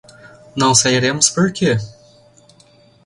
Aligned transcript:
Não 0.55 0.73
sairemos 0.73 1.29
por 1.29 1.53
quê? 1.53 1.77